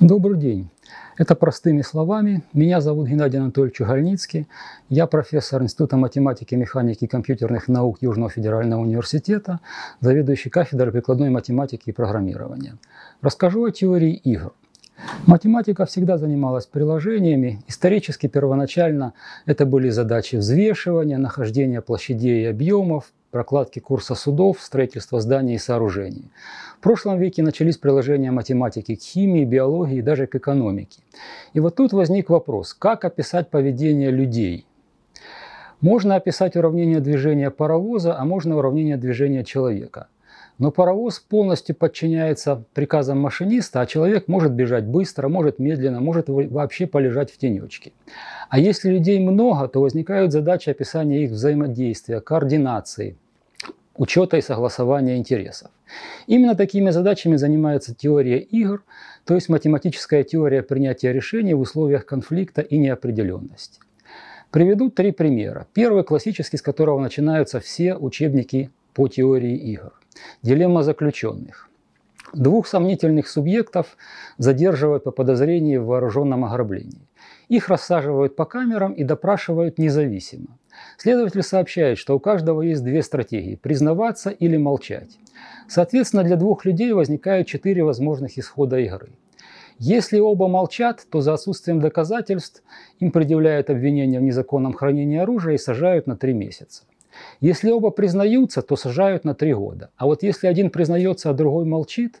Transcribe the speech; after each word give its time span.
Добрый 0.00 0.38
день. 0.38 0.68
Это 1.16 1.34
простыми 1.34 1.80
словами. 1.80 2.42
Меня 2.52 2.82
зовут 2.82 3.08
Геннадий 3.08 3.38
Анатольевич 3.38 3.80
Угольницкий. 3.80 4.46
Я 4.90 5.06
профессор 5.06 5.62
Института 5.62 5.96
математики, 5.96 6.54
механики 6.54 7.04
и 7.04 7.06
компьютерных 7.06 7.66
наук 7.66 7.96
Южного 8.02 8.28
федерального 8.28 8.82
университета, 8.82 9.60
заведующий 10.00 10.50
кафедрой 10.50 10.92
прикладной 10.92 11.30
математики 11.30 11.84
и 11.86 11.92
программирования. 11.92 12.76
Расскажу 13.22 13.64
о 13.64 13.70
теории 13.70 14.12
игр. 14.12 14.52
Математика 15.24 15.86
всегда 15.86 16.18
занималась 16.18 16.66
приложениями. 16.66 17.62
Исторически 17.66 18.26
первоначально 18.26 19.14
это 19.46 19.64
были 19.64 19.88
задачи 19.88 20.36
взвешивания, 20.36 21.16
нахождения 21.16 21.80
площадей 21.80 22.42
и 22.42 22.46
объемов, 22.46 23.14
прокладки 23.36 23.80
курса 23.80 24.14
судов, 24.14 24.62
строительства 24.62 25.20
зданий 25.20 25.56
и 25.56 25.58
сооружений. 25.58 26.30
В 26.78 26.80
прошлом 26.80 27.18
веке 27.18 27.42
начались 27.42 27.76
приложения 27.76 28.30
математики 28.30 28.94
к 28.94 29.02
химии, 29.02 29.44
биологии 29.44 29.98
и 29.98 30.02
даже 30.02 30.26
к 30.26 30.36
экономике. 30.36 31.02
И 31.52 31.60
вот 31.60 31.76
тут 31.76 31.92
возник 31.92 32.30
вопрос, 32.30 32.72
как 32.72 33.04
описать 33.04 33.50
поведение 33.50 34.10
людей? 34.10 34.64
Можно 35.82 36.14
описать 36.14 36.56
уравнение 36.56 37.00
движения 37.00 37.50
паровоза, 37.50 38.18
а 38.18 38.24
можно 38.24 38.56
уравнение 38.56 38.96
движения 38.96 39.44
человека. 39.44 40.06
Но 40.58 40.70
паровоз 40.70 41.18
полностью 41.20 41.76
подчиняется 41.76 42.64
приказам 42.72 43.20
машиниста, 43.20 43.82
а 43.82 43.86
человек 43.86 44.28
может 44.28 44.52
бежать 44.52 44.86
быстро, 44.86 45.28
может 45.28 45.58
медленно, 45.58 46.00
может 46.00 46.30
вообще 46.30 46.86
полежать 46.86 47.30
в 47.30 47.36
тенечке. 47.36 47.92
А 48.48 48.58
если 48.58 48.88
людей 48.88 49.20
много, 49.20 49.68
то 49.68 49.82
возникают 49.82 50.32
задачи 50.32 50.70
описания 50.70 51.24
их 51.24 51.32
взаимодействия, 51.32 52.22
координации, 52.22 53.18
учета 53.98 54.36
и 54.36 54.42
согласования 54.42 55.16
интересов. 55.16 55.70
Именно 56.26 56.54
такими 56.54 56.90
задачами 56.90 57.36
занимается 57.36 57.94
теория 57.94 58.38
игр, 58.38 58.82
то 59.24 59.34
есть 59.34 59.48
математическая 59.48 60.22
теория 60.22 60.62
принятия 60.62 61.12
решений 61.12 61.54
в 61.54 61.60
условиях 61.60 62.06
конфликта 62.06 62.62
и 62.62 62.78
неопределенности. 62.78 63.80
Приведу 64.50 64.90
три 64.90 65.12
примера. 65.12 65.66
Первый 65.72 66.04
классический, 66.04 66.56
с 66.56 66.62
которого 66.62 67.00
начинаются 67.00 67.60
все 67.60 67.94
учебники 67.94 68.70
по 68.94 69.08
теории 69.08 69.56
игр. 69.56 69.92
Дилемма 70.42 70.82
заключенных. 70.82 71.68
Двух 72.32 72.66
сомнительных 72.66 73.28
субъектов 73.28 73.96
задерживают 74.38 75.04
по 75.04 75.10
подозрению 75.10 75.82
в 75.82 75.86
вооруженном 75.86 76.44
ограблении. 76.44 77.06
Их 77.48 77.68
рассаживают 77.68 78.34
по 78.34 78.44
камерам 78.44 78.92
и 78.92 79.04
допрашивают 79.04 79.78
независимо. 79.78 80.58
Следователь 80.98 81.42
сообщает, 81.42 81.98
что 81.98 82.16
у 82.16 82.20
каждого 82.20 82.62
есть 82.62 82.84
две 82.84 83.02
стратегии– 83.02 83.56
признаваться 83.62 84.30
или 84.30 84.56
молчать. 84.56 85.18
Соответственно, 85.68 86.24
для 86.24 86.36
двух 86.36 86.64
людей 86.64 86.92
возникают 86.92 87.46
четыре 87.46 87.84
возможных 87.84 88.38
исхода 88.38 88.78
игры. 88.78 89.10
Если 89.78 90.18
оба 90.18 90.48
молчат, 90.48 91.06
то 91.10 91.20
за 91.20 91.34
отсутствием 91.34 91.80
доказательств 91.80 92.62
им 92.98 93.10
предъявляют 93.10 93.68
обвинение 93.68 94.20
в 94.20 94.22
незаконном 94.22 94.72
хранении 94.72 95.18
оружия 95.18 95.54
и 95.54 95.58
сажают 95.58 96.06
на 96.06 96.16
три 96.16 96.32
месяца. 96.32 96.84
Если 97.40 97.70
оба 97.70 97.90
признаются, 97.90 98.62
то 98.62 98.76
сажают 98.76 99.24
на 99.24 99.34
три 99.34 99.54
года. 99.54 99.90
А 99.96 100.06
вот 100.06 100.22
если 100.22 100.46
один 100.46 100.70
признается, 100.70 101.30
а 101.30 101.34
другой 101.34 101.64
молчит, 101.64 102.20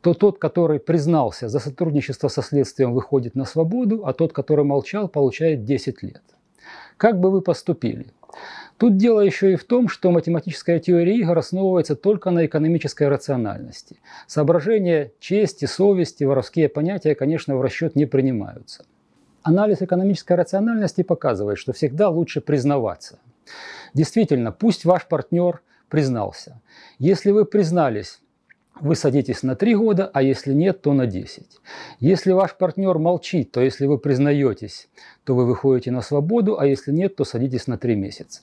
то 0.00 0.14
тот, 0.14 0.38
который 0.38 0.80
признался 0.80 1.48
за 1.48 1.58
сотрудничество 1.58 2.28
со 2.28 2.42
следствием, 2.42 2.92
выходит 2.92 3.34
на 3.34 3.44
свободу, 3.44 4.04
а 4.04 4.12
тот, 4.12 4.32
который 4.32 4.64
молчал, 4.64 5.08
получает 5.08 5.64
10 5.64 6.02
лет. 6.02 6.22
Как 6.96 7.20
бы 7.20 7.30
вы 7.30 7.42
поступили? 7.42 8.06
Тут 8.78 8.96
дело 8.96 9.20
еще 9.20 9.52
и 9.52 9.56
в 9.56 9.64
том, 9.64 9.88
что 9.88 10.10
математическая 10.10 10.78
теория 10.78 11.16
игр 11.16 11.36
основывается 11.38 11.96
только 11.96 12.30
на 12.30 12.44
экономической 12.44 13.08
рациональности. 13.08 13.98
Соображения 14.26 15.12
чести, 15.18 15.64
совести, 15.64 16.24
воровские 16.24 16.68
понятия, 16.68 17.14
конечно, 17.14 17.56
в 17.56 17.62
расчет 17.62 17.96
не 17.96 18.04
принимаются. 18.04 18.84
Анализ 19.42 19.80
экономической 19.80 20.34
рациональности 20.34 21.02
показывает, 21.02 21.58
что 21.58 21.72
всегда 21.72 22.10
лучше 22.10 22.40
признаваться. 22.40 23.18
Действительно, 23.94 24.52
пусть 24.52 24.84
ваш 24.84 25.06
партнер 25.06 25.62
признался. 25.88 26.60
Если 26.98 27.30
вы 27.30 27.44
признались, 27.44 28.20
вы 28.80 28.94
садитесь 28.94 29.42
на 29.42 29.56
3 29.56 29.74
года, 29.74 30.10
а 30.12 30.22
если 30.22 30.52
нет, 30.52 30.82
то 30.82 30.92
на 30.92 31.06
10. 31.06 31.44
Если 32.00 32.32
ваш 32.32 32.56
партнер 32.56 32.98
молчит, 32.98 33.52
то 33.52 33.60
если 33.60 33.86
вы 33.86 33.98
признаетесь, 33.98 34.88
то 35.24 35.34
вы 35.34 35.46
выходите 35.46 35.90
на 35.90 36.02
свободу, 36.02 36.58
а 36.58 36.66
если 36.66 36.92
нет, 36.92 37.16
то 37.16 37.24
садитесь 37.24 37.66
на 37.66 37.78
3 37.78 37.96
месяца. 37.96 38.42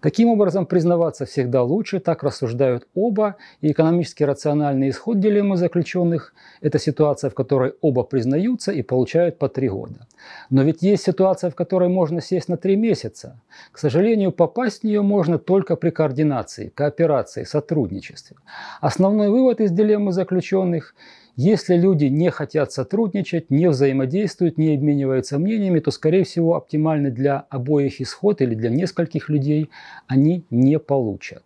Таким 0.00 0.28
образом, 0.28 0.66
признаваться 0.66 1.24
всегда 1.24 1.62
лучше, 1.62 2.00
так 2.00 2.22
рассуждают 2.22 2.86
оба, 2.94 3.36
и 3.60 3.72
экономически 3.72 4.22
рациональный 4.24 4.90
исход 4.90 5.20
дилеммы 5.20 5.56
заключенных– 5.56 6.34
это 6.60 6.78
ситуация, 6.78 7.30
в 7.30 7.34
которой 7.34 7.74
оба 7.80 8.02
признаются 8.02 8.72
и 8.72 8.82
получают 8.82 9.38
по 9.38 9.48
три 9.48 9.68
года. 9.68 10.06
Но 10.50 10.62
ведь 10.62 10.82
есть 10.82 11.04
ситуация, 11.04 11.50
в 11.50 11.54
которой 11.54 11.88
можно 11.88 12.20
сесть 12.20 12.48
на 12.48 12.56
три 12.56 12.76
месяца. 12.76 13.40
К 13.72 13.78
сожалению, 13.78 14.32
попасть 14.32 14.80
в 14.80 14.84
нее 14.84 15.02
можно 15.02 15.38
только 15.38 15.76
при 15.76 15.90
координации, 15.90 16.68
кооперации, 16.68 17.44
сотрудничестве. 17.44 18.36
Основной 18.80 19.28
вывод 19.28 19.60
из 19.60 19.70
дилеммы 19.70 20.12
заключенных– 20.12 20.94
если 21.36 21.76
люди 21.76 22.06
не 22.06 22.30
хотят 22.30 22.72
сотрудничать, 22.72 23.50
не 23.50 23.68
взаимодействуют, 23.68 24.58
не 24.58 24.74
обмениваются 24.74 25.38
мнениями, 25.38 25.80
то, 25.80 25.90
скорее 25.90 26.24
всего, 26.24 26.56
оптимальный 26.56 27.10
для 27.10 27.38
обоих 27.50 28.00
исход 28.00 28.40
или 28.40 28.54
для 28.54 28.70
нескольких 28.70 29.28
людей 29.28 29.70
они 30.06 30.44
не 30.50 30.78
получат. 30.78 31.44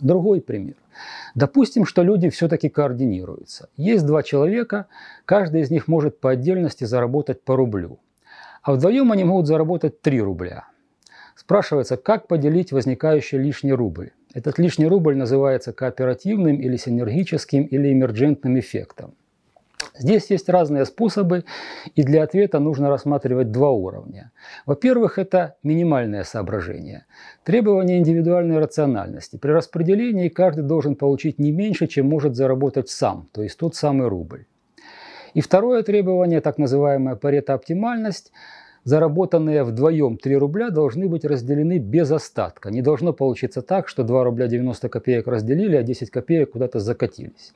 Другой 0.00 0.40
пример. 0.40 0.74
Допустим, 1.34 1.84
что 1.84 2.02
люди 2.02 2.28
все-таки 2.28 2.68
координируются. 2.68 3.68
Есть 3.76 4.06
два 4.06 4.22
человека, 4.22 4.86
каждый 5.24 5.62
из 5.62 5.70
них 5.70 5.88
может 5.88 6.20
по 6.20 6.30
отдельности 6.30 6.84
заработать 6.84 7.42
по 7.42 7.56
рублю. 7.56 7.98
А 8.62 8.72
вдвоем 8.72 9.12
они 9.12 9.24
могут 9.24 9.46
заработать 9.46 10.00
3 10.02 10.20
рубля. 10.22 10.64
Спрашивается, 11.36 11.96
как 11.96 12.26
поделить 12.26 12.72
возникающий 12.72 13.38
лишний 13.38 13.72
рубль. 13.72 14.10
Этот 14.34 14.58
лишний 14.58 14.86
рубль 14.86 15.16
называется 15.16 15.72
кооперативным 15.72 16.56
или 16.56 16.76
синергическим 16.76 17.64
или 17.64 17.92
эмерджентным 17.92 18.58
эффектом. 18.58 19.14
Здесь 19.98 20.30
есть 20.30 20.48
разные 20.48 20.84
способы, 20.84 21.44
и 21.94 22.02
для 22.02 22.22
ответа 22.22 22.58
нужно 22.58 22.88
рассматривать 22.88 23.50
два 23.50 23.70
уровня. 23.70 24.32
Во-первых, 24.66 25.18
это 25.18 25.56
минимальное 25.62 26.24
соображение. 26.24 27.06
Требование 27.44 27.98
индивидуальной 27.98 28.58
рациональности. 28.58 29.36
При 29.36 29.50
распределении 29.50 30.28
каждый 30.28 30.64
должен 30.64 30.96
получить 30.96 31.38
не 31.38 31.52
меньше, 31.52 31.86
чем 31.86 32.08
может 32.08 32.36
заработать 32.36 32.88
сам, 32.88 33.28
то 33.32 33.42
есть 33.42 33.58
тот 33.58 33.74
самый 33.74 34.08
рубль. 34.08 34.46
И 35.34 35.40
второе 35.40 35.82
требование, 35.82 36.40
так 36.40 36.58
называемая 36.58 37.16
парето-оптимальность, 37.16 38.32
заработанные 38.86 39.64
вдвоем 39.64 40.16
3 40.16 40.36
рубля 40.36 40.70
должны 40.70 41.08
быть 41.08 41.24
разделены 41.24 41.78
без 41.78 42.10
остатка. 42.12 42.70
Не 42.70 42.82
должно 42.82 43.12
получиться 43.12 43.60
так, 43.60 43.88
что 43.88 44.04
2 44.04 44.24
рубля 44.24 44.46
90 44.46 44.88
копеек 44.88 45.26
разделили, 45.26 45.74
а 45.74 45.82
10 45.82 46.10
копеек 46.10 46.52
куда-то 46.52 46.78
закатились. 46.78 47.52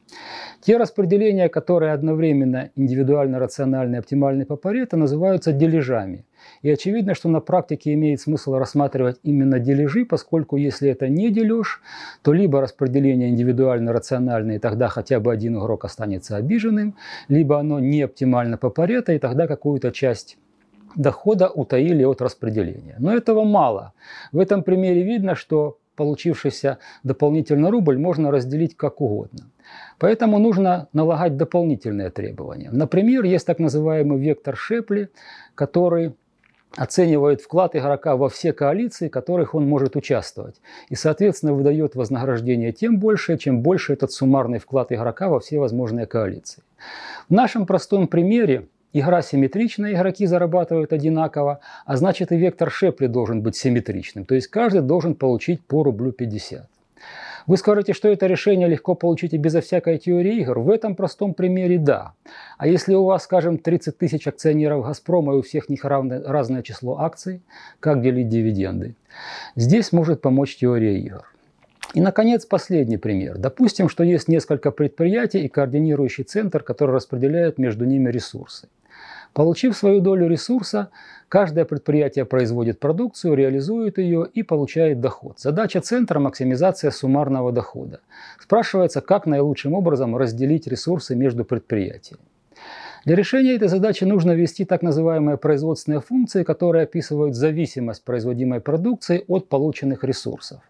Те 0.61 0.77
распределения, 0.77 1.49
которые 1.49 1.93
одновременно 1.93 2.71
индивидуально 2.75 3.39
рациональны 3.39 3.95
и 3.95 3.99
оптимальны 4.01 4.45
по 4.45 4.57
Парето, 4.57 4.97
называются 4.97 5.53
дележами. 5.53 6.25
И 6.63 6.71
очевидно, 6.71 7.15
что 7.15 7.29
на 7.29 7.41
практике 7.41 7.95
имеет 7.95 8.21
смысл 8.21 8.57
рассматривать 8.57 9.21
именно 9.23 9.61
дележи, 9.61 10.05
поскольку 10.05 10.57
если 10.57 10.91
это 10.91 11.09
не 11.09 11.31
дележ, 11.31 11.81
то 12.23 12.33
либо 12.33 12.61
распределение 12.61 13.29
индивидуально 13.29 13.93
рациональное, 13.93 14.57
и 14.57 14.59
тогда 14.59 14.89
хотя 14.89 15.21
бы 15.21 15.33
один 15.33 15.59
игрок 15.59 15.85
останется 15.85 16.35
обиженным, 16.37 16.97
либо 17.29 17.61
оно 17.61 17.79
не 17.79 18.03
оптимально 18.03 18.57
по 18.57 18.69
Парето, 18.69 19.13
и 19.13 19.21
тогда 19.21 19.47
какую-то 19.47 19.93
часть 19.93 20.39
дохода 20.97 21.49
утаили 21.49 22.05
от 22.05 22.21
распределения. 22.23 22.97
Но 22.99 23.15
этого 23.15 23.45
мало. 23.45 23.93
В 24.33 24.39
этом 24.39 24.63
примере 24.63 25.03
видно, 25.03 25.35
что 25.35 25.79
получившийся 25.97 26.79
дополнительный 27.03 27.71
рубль 27.71 27.99
можно 27.99 28.31
разделить 28.31 28.77
как 28.77 29.01
угодно. 29.01 29.51
Поэтому 29.99 30.39
нужно 30.39 30.89
налагать 30.93 31.37
дополнительные 31.37 32.11
требования. 32.11 32.71
Например, 32.73 33.25
есть 33.25 33.47
так 33.47 33.59
называемый 33.59 34.19
вектор 34.19 34.57
Шепли, 34.57 35.11
который 35.55 36.15
оценивает 36.77 37.41
вклад 37.41 37.75
игрока 37.77 38.17
во 38.17 38.29
все 38.29 38.53
коалиции, 38.53 39.09
в 39.09 39.11
которых 39.11 39.55
он 39.55 39.69
может 39.69 39.97
участвовать. 39.97 40.61
И, 40.89 40.95
соответственно, 40.95 41.53
выдает 41.53 41.95
вознаграждение 41.97 42.73
тем 42.73 42.99
больше, 42.99 43.37
чем 43.39 43.61
больше 43.61 43.93
этот 43.93 44.13
суммарный 44.13 44.59
вклад 44.59 44.93
игрока 44.93 45.29
во 45.29 45.41
все 45.41 45.59
возможные 45.59 46.07
коалиции. 46.07 46.63
В 47.29 47.33
нашем 47.33 47.67
простом 47.67 48.07
примере 48.09 48.69
Игра 48.93 49.23
симметричная, 49.23 49.93
игроки 49.93 50.27
зарабатывают 50.27 50.93
одинаково, 50.93 51.61
а 51.87 51.97
значит 51.97 52.33
и 52.33 52.37
вектор 52.37 52.71
Шепли 52.71 53.07
должен 53.07 53.41
быть 53.41 53.55
симметричным. 53.55 54.25
То 54.25 54.35
есть 54.35 54.49
каждый 54.49 54.83
должен 54.83 55.15
получить 55.15 55.65
по 55.65 55.85
рублю 55.85 56.11
50. 56.11 56.67
Вы 57.47 57.57
скажете, 57.57 57.93
что 57.93 58.09
это 58.09 58.27
решение 58.27 58.69
легко 58.69 58.95
получить 58.95 59.33
и 59.33 59.39
безо 59.39 59.61
всякой 59.61 59.99
теории 59.99 60.41
игр? 60.41 60.59
В 60.59 60.71
этом 60.71 60.97
простом 60.97 61.35
примере 61.35 61.79
да. 61.79 62.13
А 62.59 62.67
если 62.67 62.95
у 62.95 63.05
вас, 63.05 63.25
скажем, 63.25 63.59
30 63.59 63.97
тысяч 63.97 64.27
акционеров 64.27 64.85
«Газпрома» 64.85 65.35
и 65.35 65.39
у 65.39 65.43
всех 65.43 65.69
них 65.69 65.85
равное, 65.85 66.23
разное 66.23 66.63
число 66.63 66.99
акций, 67.01 67.43
как 67.79 68.03
делить 68.03 68.29
дивиденды? 68.29 68.95
Здесь 69.57 69.93
может 69.93 70.21
помочь 70.21 70.57
теория 70.57 70.99
игр. 70.99 71.25
И, 71.95 72.01
наконец, 72.01 72.45
последний 72.45 72.99
пример. 72.99 73.39
Допустим, 73.39 73.89
что 73.89 74.05
есть 74.05 74.29
несколько 74.29 74.71
предприятий 74.71 75.41
и 75.41 75.49
координирующий 75.49 76.25
центр, 76.25 76.63
который 76.63 76.95
распределяет 76.95 77.59
между 77.59 77.85
ними 77.85 78.11
ресурсы. 78.11 78.69
Получив 79.33 79.77
свою 79.77 80.01
долю 80.01 80.29
ресурса, 80.29 80.89
каждое 81.29 81.65
предприятие 81.65 82.25
производит 82.25 82.81
продукцию, 82.81 83.35
реализует 83.35 83.99
ее 83.99 84.27
и 84.35 84.43
получает 84.43 85.01
доход. 85.01 85.39
Задача 85.39 85.81
центра– 85.81 86.19
максимизация 86.21 86.91
суммарного 86.91 87.53
дохода. 87.53 88.01
Спрашивается, 88.41 89.01
как 89.01 89.27
наилучшим 89.27 89.75
образом 89.75 90.17
разделить 90.17 90.67
ресурсы 90.67 91.15
между 91.15 91.45
предприятиями. 91.45 92.25
Для 93.05 93.17
решения 93.17 93.55
этой 93.55 93.69
задачи 93.69 94.05
нужно 94.05 94.33
ввести 94.33 94.65
так 94.65 94.83
называемые 94.83 95.39
производственные 95.39 96.01
функции, 96.01 96.43
которые 96.43 96.83
описывают 96.83 97.35
зависимость 97.35 98.05
производимой 98.05 98.61
продукции 98.61 99.25
от 99.29 99.49
полученных 99.49 100.05
ресурсов. 100.05 100.61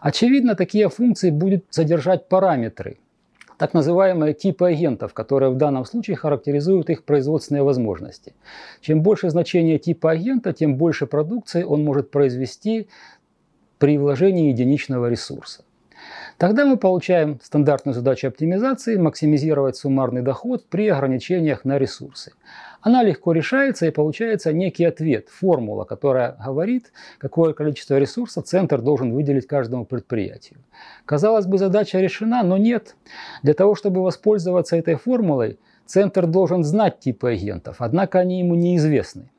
Очевидно, 0.00 0.54
такие 0.54 0.88
функции 0.88 1.30
будут 1.30 1.64
содержать 1.70 2.28
параметры, 2.28 2.96
так 3.60 3.74
называемые 3.74 4.32
типы 4.32 4.68
агентов, 4.68 5.12
которые 5.12 5.50
в 5.50 5.56
данном 5.56 5.84
случае 5.84 6.16
характеризуют 6.16 6.88
их 6.88 7.04
производственные 7.04 7.62
возможности. 7.62 8.32
Чем 8.80 9.02
больше 9.02 9.28
значение 9.28 9.78
типа 9.78 10.12
агента, 10.12 10.54
тем 10.54 10.76
больше 10.76 11.06
продукции 11.06 11.62
он 11.62 11.84
может 11.84 12.10
произвести 12.10 12.88
при 13.76 13.98
вложении 13.98 14.48
единичного 14.48 15.10
ресурса. 15.10 15.62
Тогда 16.40 16.64
мы 16.64 16.78
получаем 16.78 17.38
стандартную 17.42 17.94
задачу 17.94 18.26
оптимизации– 18.26 18.96
максимизировать 18.96 19.76
суммарный 19.76 20.22
доход 20.22 20.64
при 20.70 20.88
ограничениях 20.88 21.66
на 21.66 21.76
ресурсы. 21.76 22.32
Она 22.80 23.02
легко 23.02 23.32
решается 23.32 23.84
и 23.84 23.90
получается 23.90 24.50
некий 24.50 24.86
ответ, 24.86 25.28
формула, 25.28 25.84
которая 25.84 26.38
говорит, 26.42 26.92
какое 27.18 27.52
количество 27.52 27.98
ресурсов 27.98 28.46
центр 28.46 28.80
должен 28.80 29.12
выделить 29.12 29.46
каждому 29.46 29.84
предприятию. 29.84 30.60
Казалось 31.04 31.44
бы, 31.44 31.58
задача 31.58 32.00
решена, 32.00 32.42
но 32.42 32.56
нет. 32.56 32.96
Для 33.42 33.52
того, 33.52 33.74
чтобы 33.74 34.02
воспользоваться 34.02 34.76
этой 34.76 34.94
формулой, 34.94 35.58
центр 35.84 36.26
должен 36.26 36.64
знать 36.64 37.00
типы 37.00 37.32
агентов, 37.32 37.76
однако 37.80 38.18
они 38.18 38.38
ему 38.38 38.54
неизвестны. 38.54 39.30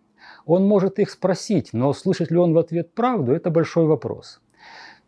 Он 0.45 0.67
может 0.67 0.99
их 0.99 1.09
спросить, 1.09 1.73
но 1.73 1.93
слышит 1.93 2.29
ли 2.29 2.37
он 2.37 2.53
в 2.53 2.59
ответ 2.59 2.93
правду– 2.93 3.31
это 3.33 3.49
большой 3.49 3.87
вопрос. 3.87 4.39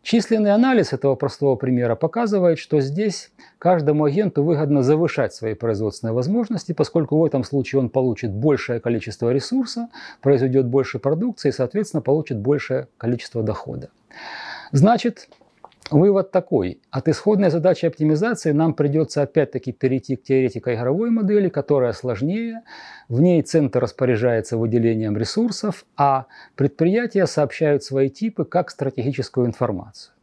Численный 0.04 0.52
анализ 0.52 0.92
этого 0.92 1.14
простого 1.14 1.56
примера 1.56 1.96
показывает, 1.96 2.58
что 2.58 2.80
здесь 2.80 3.32
каждому 3.58 4.04
агенту 4.04 4.44
выгодно 4.44 4.82
завышать 4.82 5.32
свои 5.32 5.54
производственные 5.54 6.12
возможности, 6.12 6.72
поскольку 6.72 7.16
в 7.16 7.24
этом 7.24 7.42
случае 7.42 7.80
он 7.80 7.88
получит 7.88 8.30
большее 8.30 8.80
количество 8.80 9.32
ресурса, 9.32 9.88
произведет 10.20 10.66
больше 10.66 10.98
продукции 10.98 11.48
и, 11.48 11.52
соответственно, 11.52 12.02
получит 12.02 12.38
большее 12.38 12.88
количество 12.98 13.42
дохода. 13.42 13.88
Значит, 14.72 15.30
Вывод 15.90 16.30
такой. 16.30 16.80
От 16.90 17.08
исходной 17.08 17.50
задачи 17.50 17.84
оптимизации 17.84 18.52
нам 18.52 18.72
придется 18.72 19.20
опять-таки 19.22 19.70
перейти 19.70 20.16
к 20.16 20.22
теоретико-игровой 20.22 21.10
модели, 21.10 21.50
которая 21.50 21.92
сложнее. 21.92 22.62
В 23.08 23.20
ней 23.20 23.42
центр 23.42 23.80
распоряжается 23.80 24.56
выделением 24.56 25.16
ресурсов, 25.16 25.84
а 25.96 26.24
предприятия 26.56 27.26
сообщают 27.26 27.84
свои 27.84 28.08
типы 28.08 28.46
как 28.46 28.70
стратегическую 28.70 29.46
информацию. 29.46 30.14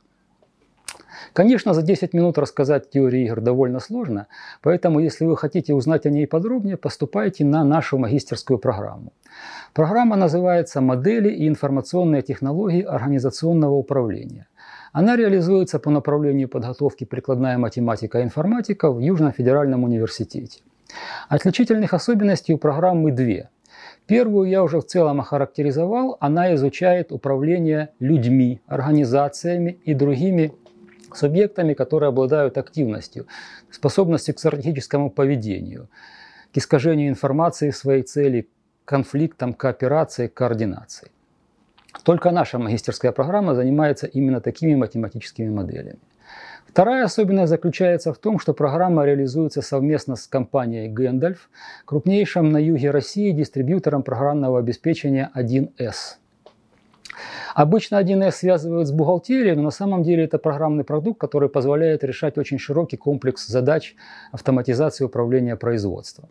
Конечно, 1.34 1.74
за 1.74 1.84
10 1.84 2.14
минут 2.14 2.40
рассказать 2.40 2.90
теорию 2.90 3.24
игр 3.26 3.42
довольно 3.42 3.80
сложно, 3.80 4.28
поэтому 4.62 5.00
если 5.00 5.26
вы 5.26 5.38
хотите 5.38 5.74
узнать 5.74 6.06
о 6.06 6.10
ней 6.10 6.26
подробнее, 6.26 6.76
поступайте 6.76 7.46
на 7.46 7.64
нашу 7.64 7.98
магистерскую 8.00 8.58
программу. 8.58 9.14
Программа 9.74 10.16
называется 10.16 10.82
«Модели 10.82 11.30
и 11.30 11.48
информационные 11.48 12.24
технологии 12.24 12.82
организационного 12.82 13.76
управления». 13.76 14.48
Она 14.92 15.16
реализуется 15.16 15.80
по 15.80 15.90
направлению 15.90 16.50
подготовки 16.50 17.06
прикладная 17.06 17.58
математика 17.58 18.20
и 18.20 18.24
информатика 18.24 18.92
в 18.92 19.00
Южном 19.00 19.32
федеральном 19.32 19.84
университете. 19.84 20.62
Отличительных 21.30 21.94
особенностей 21.94 22.54
у 22.54 22.58
программы 22.58 23.12
две. 23.12 23.50
Первую 24.06 24.50
я 24.50 24.62
уже 24.64 24.80
в 24.82 24.86
целом 24.86 25.22
охарактеризовал. 25.22 26.18
Она 26.20 26.54
изучает 26.56 27.14
управление 27.14 27.90
людьми, 28.00 28.60
организациями 28.68 29.80
и 29.86 29.94
другими 29.94 30.52
субъектами, 31.14 31.74
которые 31.74 32.10
обладают 32.10 32.58
активностью, 32.58 33.28
способностью 33.70 34.36
к 34.36 34.40
стратегическому 34.40 35.10
поведению, 35.10 35.88
к 36.54 36.58
искажению 36.58 37.10
информации 37.10 37.72
своей 37.72 38.04
цели, 38.04 38.50
конфликтам, 38.84 39.54
кооперации, 39.54 40.28
координации. 40.28 41.12
Только 42.04 42.32
наша 42.32 42.58
магистерская 42.58 43.12
программа 43.12 43.54
занимается 43.54 44.08
именно 44.08 44.42
такими 44.42 44.76
математическими 44.76 45.50
моделями. 45.50 46.00
Вторая 46.68 47.04
особенность 47.04 47.50
заключается 47.50 48.14
в 48.14 48.18
том, 48.18 48.40
что 48.40 48.54
программа 48.54 49.06
реализуется 49.06 49.62
совместно 49.62 50.16
с 50.16 50.26
компанией 50.26 50.88
Гэндальф, 50.88 51.50
крупнейшим 51.84 52.50
на 52.50 52.58
юге 52.60 52.92
России 52.92 53.32
дистрибьютором 53.32 54.04
программного 54.04 54.60
обеспечения 54.60 55.30
1С. 55.36 56.16
Обычно 57.56 58.02
1С 58.02 58.32
связывают 58.32 58.88
с 58.88 58.92
бухгалтерией, 58.92 59.56
но 59.56 59.64
на 59.64 59.72
самом 59.72 60.04
деле 60.04 60.24
это 60.24 60.38
программный 60.38 60.86
продукт, 60.86 61.20
который 61.20 61.50
позволяет 61.50 62.06
решать 62.06 62.38
очень 62.38 62.58
широкий 62.58 62.96
комплекс 62.96 63.46
задач 63.48 63.96
автоматизации 64.32 65.04
управления 65.04 65.58
производством. 65.58 66.30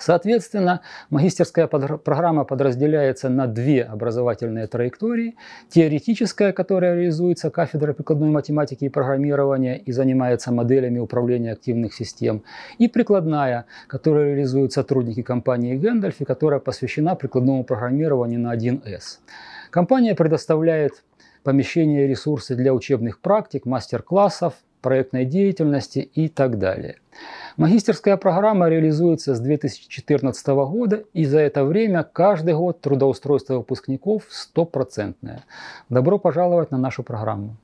Соответственно, 0.00 0.80
магистерская 1.10 1.66
программа 1.66 2.44
подразделяется 2.44 3.28
на 3.28 3.46
две 3.46 3.82
образовательные 3.82 4.66
траектории. 4.66 5.36
Теоретическая, 5.68 6.52
которая 6.52 6.96
реализуется 6.96 7.50
кафедрой 7.50 7.94
прикладной 7.94 8.30
математики 8.30 8.84
и 8.86 8.88
программирования 8.88 9.76
и 9.78 9.92
занимается 9.92 10.52
моделями 10.52 10.98
управления 10.98 11.52
активных 11.52 11.94
систем. 11.94 12.42
И 12.78 12.88
прикладная, 12.88 13.66
которая 13.86 14.34
реализуют 14.34 14.72
сотрудники 14.72 15.22
компании 15.22 15.76
Гэндальф 15.76 16.20
и 16.20 16.24
которая 16.24 16.60
посвящена 16.60 17.14
прикладному 17.14 17.64
программированию 17.64 18.40
на 18.40 18.56
1С. 18.56 19.18
Компания 19.70 20.14
предоставляет 20.14 21.04
помещения 21.44 22.04
и 22.04 22.08
ресурсы 22.08 22.54
для 22.54 22.74
учебных 22.74 23.20
практик, 23.20 23.66
мастер-классов, 23.66 24.54
проектной 24.80 25.24
деятельности 25.24 25.98
и 25.98 26.28
так 26.28 26.58
далее. 26.58 26.96
Магистерская 27.56 28.16
программа 28.16 28.68
реализуется 28.68 29.34
с 29.34 29.40
2014 29.40 30.46
года, 30.48 31.04
и 31.12 31.24
за 31.24 31.40
это 31.40 31.64
время 31.64 32.02
каждый 32.02 32.54
год 32.54 32.80
трудоустройство 32.80 33.54
выпускников 33.54 34.24
стопроцентное. 34.30 35.44
Добро 35.88 36.18
пожаловать 36.18 36.70
на 36.70 36.78
нашу 36.78 37.02
программу. 37.02 37.56